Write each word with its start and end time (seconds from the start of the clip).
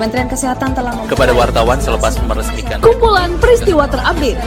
Kementerian 0.00 0.32
Kesehatan 0.32 0.72
telah 0.72 0.96
kepada 1.12 1.36
wartawan 1.36 1.76
selepas 1.76 2.16
meresmikan 2.24 2.80
kumpulan 2.80 3.36
peristiwa 3.36 3.84
terupdate 3.84 4.40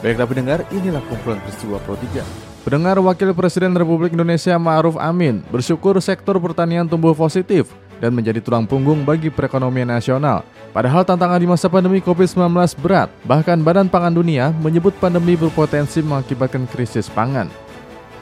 Baiklah 0.00 0.26
pendengar, 0.26 0.58
inilah 0.72 1.04
kumpulan 1.06 1.38
peristiwa 1.44 1.76
Pro 1.84 1.94
3. 1.94 2.24
Pendengar 2.60 3.00
Wakil 3.00 3.32
Presiden 3.32 3.72
Republik 3.72 4.12
Indonesia 4.12 4.56
Ma'ruf 4.60 4.96
Amin 5.00 5.40
bersyukur 5.48 5.96
sektor 6.00 6.36
pertanian 6.36 6.84
tumbuh 6.84 7.16
positif 7.16 7.72
dan 8.00 8.12
menjadi 8.12 8.40
tulang 8.40 8.68
punggung 8.68 9.04
bagi 9.04 9.32
perekonomian 9.32 9.88
nasional. 9.88 10.44
Padahal 10.72 11.04
tantangan 11.04 11.40
di 11.40 11.48
masa 11.48 11.68
pandemi 11.72 12.00
COVID-19 12.04 12.52
berat, 12.80 13.08
bahkan 13.24 13.60
Badan 13.60 13.88
Pangan 13.88 14.12
Dunia 14.12 14.52
menyebut 14.60 14.96
pandemi 14.96 15.36
berpotensi 15.36 16.00
mengakibatkan 16.00 16.64
krisis 16.68 17.08
pangan. 17.12 17.48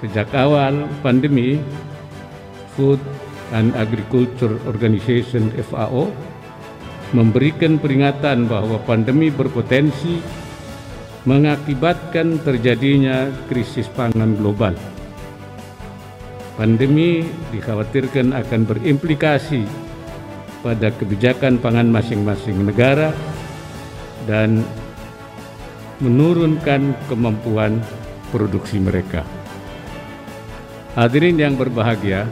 Sejak 0.03 0.31
awal 0.35 0.87
pandemi, 1.03 1.59
Food 2.79 3.03
and 3.53 3.73
Agriculture 3.77 4.57
Organization 4.69 5.53
FAO 5.57 6.13
memberikan 7.17 7.81
peringatan 7.81 8.45
bahwa 8.49 8.77
pandemi 8.85 9.33
berpotensi 9.33 10.21
mengakibatkan 11.25 12.41
terjadinya 12.45 13.29
krisis 13.49 13.89
pangan 13.93 14.37
global. 14.37 14.77
Pandemi 16.57 17.23
dikhawatirkan 17.55 18.35
akan 18.35 18.61
berimplikasi 18.67 19.63
pada 20.61 20.91
kebijakan 20.91 21.63
pangan 21.63 21.87
masing-masing 21.89 22.67
negara 22.67 23.15
dan 24.27 24.67
menurunkan 26.03 26.95
kemampuan 27.07 27.79
produksi 28.35 28.83
mereka. 28.83 29.23
Hadirin 30.99 31.39
yang 31.39 31.55
berbahagia, 31.55 32.27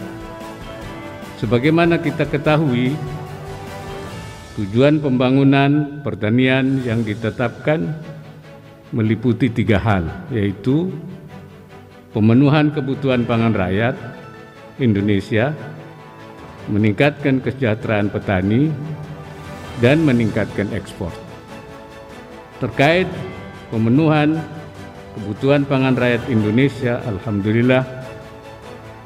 Sebagaimana 1.36 2.00
kita 2.00 2.24
ketahui, 2.24 2.96
tujuan 4.56 5.04
pembangunan 5.04 6.00
pertanian 6.00 6.80
yang 6.80 7.04
ditetapkan 7.04 7.92
meliputi 8.88 9.52
tiga 9.52 9.76
hal, 9.76 10.08
yaitu 10.32 10.88
pemenuhan 12.16 12.72
kebutuhan 12.72 13.28
pangan 13.28 13.52
rakyat 13.52 13.92
Indonesia, 14.80 15.52
meningkatkan 16.72 17.44
kesejahteraan 17.44 18.08
petani, 18.08 18.72
dan 19.84 20.08
meningkatkan 20.08 20.72
ekspor. 20.72 21.12
Terkait 22.64 23.04
pemenuhan 23.68 24.40
kebutuhan 25.20 25.68
pangan 25.68 26.00
rakyat 26.00 26.32
Indonesia, 26.32 27.04
Alhamdulillah 27.04 27.84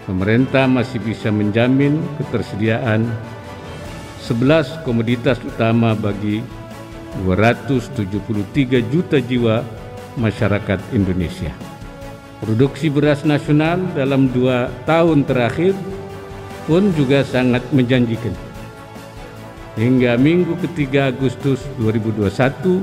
pemerintah 0.04 0.64
masih 0.70 1.00
bisa 1.02 1.28
menjamin 1.28 2.00
ketersediaan 2.20 3.04
11 4.24 4.84
komoditas 4.86 5.40
utama 5.42 5.96
bagi 5.98 6.44
273 7.26 8.86
juta 8.86 9.18
jiwa 9.18 9.66
masyarakat 10.14 10.78
Indonesia. 10.94 11.50
Produksi 12.40 12.88
beras 12.88 13.26
nasional 13.26 13.82
dalam 13.92 14.32
dua 14.32 14.72
tahun 14.88 15.28
terakhir 15.28 15.76
pun 16.64 16.88
juga 16.96 17.20
sangat 17.20 17.60
menjanjikan. 17.74 18.32
Hingga 19.76 20.16
minggu 20.16 20.56
ketiga 20.64 21.12
Agustus 21.12 21.60
2021, 21.76 22.80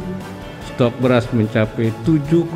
stok 0.74 0.94
beras 1.02 1.26
mencapai 1.34 1.90
7,60 2.06 2.54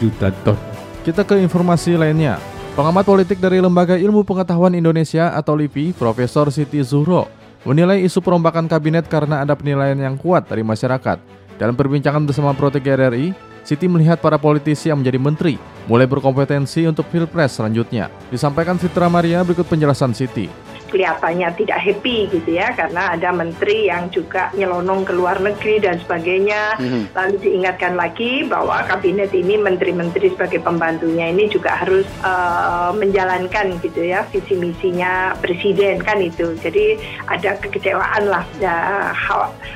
juta 0.00 0.28
ton. 0.44 0.56
Kita 1.04 1.24
ke 1.24 1.40
informasi 1.40 1.96
lainnya. 1.96 2.49
Pengamat 2.70 3.02
politik 3.02 3.42
dari 3.42 3.58
Lembaga 3.58 3.98
Ilmu 3.98 4.22
Pengetahuan 4.22 4.70
Indonesia 4.78 5.34
atau 5.34 5.58
LIPI, 5.58 5.90
Profesor 5.90 6.54
Siti 6.54 6.78
Zuhro, 6.86 7.26
menilai 7.66 7.98
isu 8.06 8.22
perombakan 8.22 8.70
kabinet 8.70 9.10
karena 9.10 9.42
ada 9.42 9.58
penilaian 9.58 9.98
yang 9.98 10.14
kuat 10.14 10.46
dari 10.46 10.62
masyarakat. 10.62 11.18
Dalam 11.58 11.74
perbincangan 11.74 12.22
bersama 12.22 12.54
Pro 12.54 12.70
RRI, 12.70 13.34
Siti 13.66 13.90
melihat 13.90 14.22
para 14.22 14.38
politisi 14.38 14.86
yang 14.86 15.02
menjadi 15.02 15.18
menteri 15.18 15.54
mulai 15.90 16.06
berkompetensi 16.06 16.86
untuk 16.86 17.10
pilpres 17.10 17.58
selanjutnya. 17.58 18.06
Disampaikan 18.30 18.78
Fitra 18.78 19.10
Maria 19.10 19.42
berikut 19.42 19.66
penjelasan 19.66 20.14
Siti 20.14 20.69
kelihatannya 20.90 21.48
tidak 21.56 21.78
happy 21.78 22.26
gitu 22.28 22.50
ya 22.58 22.74
karena 22.74 23.14
ada 23.14 23.30
menteri 23.30 23.88
yang 23.88 24.10
juga 24.10 24.50
nyelonong 24.52 25.06
ke 25.06 25.12
luar 25.14 25.38
negeri 25.38 25.80
dan 25.80 25.96
sebagainya. 26.02 26.76
Mm-hmm. 26.76 27.02
Lalu 27.14 27.34
diingatkan 27.40 27.94
lagi 27.94 28.44
bahwa 28.44 28.82
kabinet 28.84 29.30
ini 29.30 29.56
menteri-menteri 29.56 30.34
sebagai 30.34 30.60
pembantunya 30.60 31.30
ini 31.30 31.46
juga 31.46 31.78
harus 31.78 32.04
uh, 32.26 32.90
menjalankan 32.92 33.78
gitu 33.80 34.02
ya 34.02 34.26
visi 34.28 34.58
misinya 34.58 35.38
presiden 35.38 36.02
kan 36.02 36.18
itu. 36.18 36.52
Jadi 36.58 36.98
ada 37.30 37.56
kekecewaan 37.62 38.26
lah. 38.26 38.44
Ya, 38.58 39.10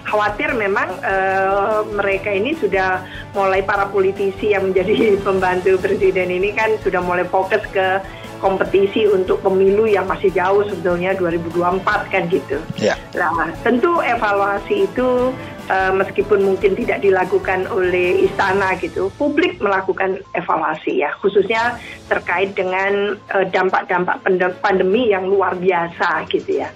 khawatir 0.04 0.52
memang 0.58 0.90
uh, 1.00 1.86
mereka 1.94 2.34
ini 2.34 2.58
sudah 2.58 3.06
mulai 3.32 3.62
para 3.62 3.86
politisi 3.88 4.52
yang 4.52 4.70
menjadi 4.74 5.14
pembantu 5.26 5.78
presiden 5.78 6.28
ini 6.28 6.50
kan 6.52 6.74
sudah 6.82 7.00
mulai 7.00 7.24
fokus 7.24 7.62
ke 7.70 8.02
kompetisi 8.38 9.06
untuk 9.08 9.40
pemilu 9.40 9.84
yang 9.88 10.06
masih 10.06 10.30
jauh 10.32 10.62
sebetulnya 10.66 11.14
2024 11.16 12.12
kan 12.12 12.22
gitu. 12.30 12.58
Ya. 12.78 12.98
Nah, 13.14 13.52
tentu 13.62 14.00
evaluasi 14.00 14.88
itu 14.90 15.34
uh, 15.70 15.92
meskipun 15.94 16.44
mungkin 16.44 16.76
tidak 16.76 17.00
dilakukan 17.00 17.66
oleh 17.70 18.26
istana 18.26 18.76
gitu, 18.78 19.08
publik 19.16 19.58
melakukan 19.60 20.20
evaluasi 20.36 21.04
ya, 21.04 21.10
khususnya 21.20 21.78
terkait 22.10 22.52
dengan 22.52 23.16
eh, 23.32 23.46
dampak-dampak 23.48 24.20
uh, 24.28 24.52
pandemi 24.60 25.10
yang 25.10 25.24
luar 25.24 25.56
biasa 25.56 26.28
gitu 26.28 26.60
ya. 26.60 26.68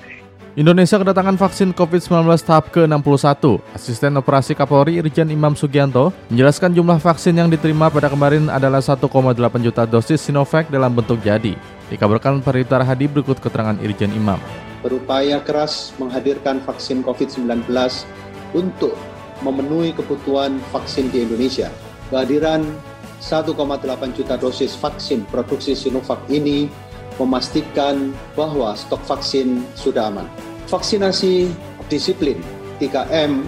Indonesia 0.58 0.98
kedatangan 0.98 1.38
vaksin 1.38 1.70
COVID-19 1.70 2.34
tahap 2.42 2.74
ke-61. 2.74 3.62
Asisten 3.78 4.10
Operasi 4.18 4.58
Kapolri 4.58 4.98
Irjen 4.98 5.30
Imam 5.30 5.54
Sugianto 5.54 6.10
menjelaskan 6.34 6.74
jumlah 6.74 6.98
vaksin 6.98 7.30
yang 7.38 7.46
diterima 7.46 7.86
pada 7.86 8.10
kemarin 8.10 8.50
adalah 8.50 8.82
1,8 8.82 9.06
juta 9.62 9.86
dosis 9.86 10.18
Sinovac 10.18 10.66
dalam 10.66 10.90
bentuk 10.90 11.22
jadi. 11.22 11.54
Dikabarkan 11.94 12.42
Perita 12.42 12.82
Hadi 12.82 13.06
berikut 13.06 13.38
keterangan 13.38 13.78
Irjen 13.78 14.10
Imam. 14.10 14.42
Berupaya 14.82 15.38
keras 15.46 15.94
menghadirkan 15.94 16.58
vaksin 16.66 17.06
COVID-19 17.06 17.70
untuk 18.50 18.98
memenuhi 19.46 19.94
kebutuhan 19.94 20.58
vaksin 20.74 21.06
di 21.14 21.22
Indonesia. 21.22 21.70
Kehadiran 22.10 22.66
1,8 23.22 23.54
juta 24.10 24.34
dosis 24.34 24.74
vaksin 24.74 25.22
produksi 25.30 25.78
Sinovac 25.78 26.18
ini 26.26 26.66
memastikan 27.22 28.10
bahwa 28.34 28.74
stok 28.74 29.06
vaksin 29.06 29.62
sudah 29.78 30.10
aman. 30.10 30.47
Vaksinasi 30.68 31.48
disiplin 31.88 32.36
3M 32.76 33.40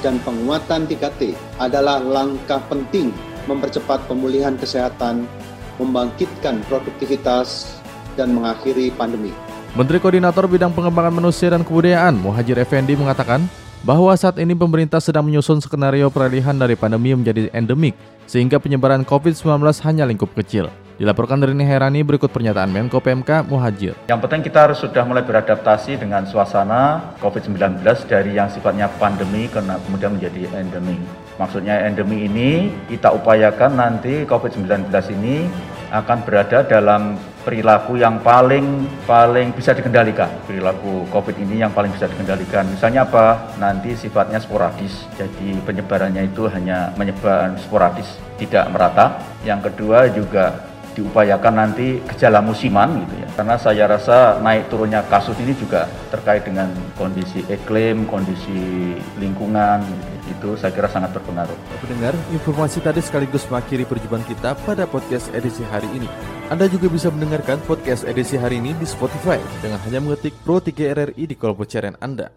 dan 0.00 0.16
penguatan 0.24 0.88
3T 0.88 1.36
adalah 1.60 2.00
langkah 2.00 2.64
penting 2.72 3.12
mempercepat 3.44 4.08
pemulihan 4.08 4.56
kesehatan, 4.56 5.28
membangkitkan 5.76 6.64
produktivitas, 6.72 7.76
dan 8.16 8.32
mengakhiri 8.32 8.88
pandemi. 8.96 9.36
Menteri 9.76 10.00
Koordinator 10.00 10.48
Bidang 10.48 10.72
Pengembangan 10.72 11.12
Manusia 11.12 11.52
dan 11.52 11.60
Kebudayaan 11.60 12.16
Muhajir 12.16 12.60
Effendi 12.60 12.96
mengatakan 12.96 13.44
bahwa 13.84 14.12
saat 14.16 14.36
ini 14.40 14.56
pemerintah 14.56 15.00
sedang 15.00 15.28
menyusun 15.28 15.60
skenario 15.60 16.08
peralihan 16.08 16.56
dari 16.56 16.76
pandemi 16.76 17.12
menjadi 17.12 17.52
endemik 17.52 17.96
sehingga 18.24 18.56
penyebaran 18.56 19.04
COVID-19 19.04 19.60
hanya 19.84 20.04
lingkup 20.08 20.32
kecil. 20.36 20.72
Dilaporkan 21.02 21.42
dari 21.42 21.50
Herani 21.66 22.06
berikut 22.06 22.30
pernyataan 22.30 22.70
Menko 22.70 23.02
PMK 23.02 23.50
Muhajir. 23.50 23.98
Yang 24.06 24.20
penting 24.22 24.46
kita 24.46 24.70
harus 24.70 24.78
sudah 24.78 25.02
mulai 25.02 25.26
beradaptasi 25.26 25.98
dengan 25.98 26.22
suasana 26.30 27.10
COVID-19 27.18 27.82
dari 28.06 28.38
yang 28.38 28.46
sifatnya 28.46 28.86
pandemi 29.02 29.50
kemudian 29.50 30.14
menjadi 30.14 30.46
endemi. 30.54 31.02
Maksudnya 31.42 31.90
endemi 31.90 32.30
ini 32.30 32.70
kita 32.86 33.10
upayakan 33.18 33.74
nanti 33.74 34.22
COVID-19 34.30 34.94
ini 35.18 35.50
akan 35.90 36.22
berada 36.22 36.62
dalam 36.62 37.18
perilaku 37.42 37.98
yang 37.98 38.22
paling 38.22 38.86
paling 39.02 39.50
bisa 39.58 39.74
dikendalikan. 39.74 40.30
Perilaku 40.46 41.10
COVID 41.10 41.34
ini 41.42 41.66
yang 41.66 41.74
paling 41.74 41.90
bisa 41.90 42.06
dikendalikan. 42.06 42.62
Misalnya 42.70 43.10
apa? 43.10 43.58
Nanti 43.58 43.98
sifatnya 43.98 44.38
sporadis. 44.38 45.02
Jadi 45.18 45.58
penyebarannya 45.66 46.30
itu 46.30 46.46
hanya 46.46 46.94
menyebar 46.94 47.58
sporadis, 47.58 48.22
tidak 48.38 48.70
merata. 48.70 49.18
Yang 49.42 49.74
kedua 49.74 50.06
juga 50.06 50.70
diupayakan 50.92 51.54
nanti 51.56 52.00
gejala 52.14 52.44
musiman 52.44 53.04
gitu 53.04 53.14
ya. 53.20 53.28
Karena 53.32 53.56
saya 53.56 53.84
rasa 53.88 54.38
naik 54.40 54.68
turunnya 54.68 55.00
kasus 55.08 55.36
ini 55.40 55.56
juga 55.56 55.88
terkait 56.12 56.44
dengan 56.44 56.68
kondisi 56.96 57.40
iklim, 57.48 58.04
kondisi 58.08 58.96
lingkungan 59.16 59.80
itu 60.28 60.54
saya 60.56 60.70
kira 60.70 60.88
sangat 60.88 61.12
berpengaruh. 61.16 61.56
Pendengar, 61.82 62.14
informasi 62.30 62.78
tadi 62.80 63.00
sekaligus 63.02 63.44
mengakhiri 63.50 63.84
perjumpaan 63.88 64.24
kita 64.24 64.54
pada 64.62 64.86
podcast 64.86 65.32
edisi 65.34 65.66
hari 65.66 65.88
ini. 65.92 66.08
Anda 66.52 66.68
juga 66.68 66.86
bisa 66.92 67.08
mendengarkan 67.08 67.60
podcast 67.64 68.04
edisi 68.04 68.36
hari 68.36 68.60
ini 68.60 68.76
di 68.76 68.86
Spotify 68.86 69.40
dengan 69.64 69.80
hanya 69.88 70.00
mengetik 70.04 70.36
Pro 70.44 70.60
3 70.60 70.72
RRI 70.72 71.24
di 71.24 71.34
kolom 71.34 71.58
pencarian 71.58 71.96
Anda. 71.98 72.30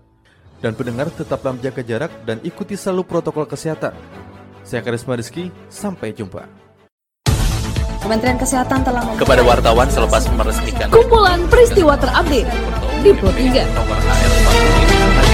Dan 0.63 0.73
pendengar 0.73 1.11
tetaplah 1.11 1.53
menjaga 1.53 1.83
jarak 1.83 2.11
dan 2.23 2.39
ikuti 2.41 2.73
selalu 2.79 3.05
protokol 3.05 3.45
kesehatan. 3.45 3.93
Saya 4.65 4.81
Karisma 4.81 5.13
Rizky, 5.13 5.53
sampai 5.69 6.09
jumpa. 6.09 6.64
Kementerian 8.05 8.37
Kesehatan 8.37 8.85
telah 8.85 9.01
Kepada 9.17 9.41
wartawan 9.41 9.89
selepas 9.89 10.29
meresmikan 10.37 10.93
kumpulan 10.93 11.41
peristiwa 11.49 11.97
terupdate 11.97 12.45
di 13.01 13.09
Pro 13.17 13.33
3. 13.33 13.65
nomor 13.73 13.97
HR 13.97 15.24